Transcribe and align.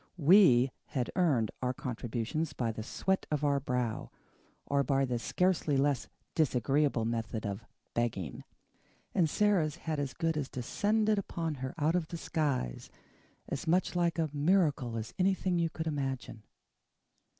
WE 0.17 0.71
had 0.85 1.11
earned 1.15 1.51
our 1.61 1.75
contributions 1.75 2.53
by 2.53 2.71
the 2.71 2.81
sweat 2.81 3.27
of 3.29 3.43
our 3.43 3.59
brow, 3.59 4.09
or 4.65 4.81
by 4.83 5.05
the 5.05 5.19
scarcely 5.19 5.77
less 5.77 6.07
disagreeable 6.33 7.05
method 7.05 7.45
of 7.45 7.63
"begging." 7.93 8.43
And 9.13 9.29
Sara's 9.29 9.75
had 9.75 9.99
as 9.99 10.15
good 10.15 10.37
as 10.37 10.49
descended 10.49 11.19
upon 11.19 11.53
her 11.61 11.75
out 11.77 11.93
of 11.95 12.07
the 12.07 12.17
skies, 12.17 12.89
as 13.47 13.67
much 13.67 13.95
like 13.95 14.17
a 14.17 14.31
miracle 14.33 14.97
as 14.97 15.13
anything 15.19 15.59
you 15.59 15.69
could 15.69 15.85
imagine. 15.85 16.41